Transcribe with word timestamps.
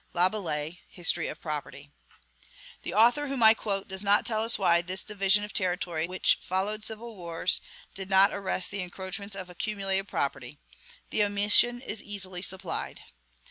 (Laboulaye: 0.15 0.79
History 0.87 1.27
of 1.27 1.39
Property.) 1.39 1.91
The 2.81 2.95
author 2.95 3.27
whom 3.27 3.43
I 3.43 3.53
quote 3.53 3.87
does 3.87 4.01
not 4.01 4.25
tell 4.25 4.41
us 4.43 4.57
why 4.57 4.81
this 4.81 5.03
division 5.03 5.43
of 5.43 5.53
territory 5.53 6.07
which 6.07 6.39
followed 6.41 6.83
civil 6.83 7.15
wars 7.15 7.61
did 7.93 8.09
not 8.09 8.33
arrest 8.33 8.71
the 8.71 8.81
encroachments 8.81 9.35
of 9.35 9.47
accumulated 9.47 10.07
property; 10.07 10.57
the 11.11 11.23
omission 11.23 11.81
is 11.81 12.01
easily 12.01 12.41
supplied. 12.41 13.01